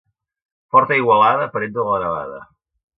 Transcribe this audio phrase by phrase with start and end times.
[0.75, 2.45] Forta aigualada, parenta de la nevada.